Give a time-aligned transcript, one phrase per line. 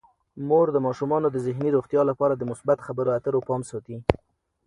[0.47, 3.97] مور د ماشومانو د ذهني روغتیا لپاره د مثبت خبرو اترو پام ساتي.